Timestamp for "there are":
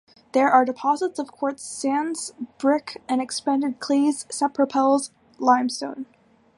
0.31-0.65